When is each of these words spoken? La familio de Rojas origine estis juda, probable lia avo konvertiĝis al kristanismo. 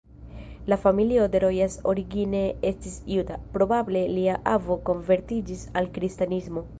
La 0.71 0.77
familio 0.85 1.25
de 1.33 1.39
Rojas 1.41 1.75
origine 1.91 2.39
estis 2.69 2.95
juda, 3.15 3.37
probable 3.57 4.01
lia 4.15 4.39
avo 4.55 4.79
konvertiĝis 4.89 5.67
al 5.83 5.91
kristanismo. 5.99 6.65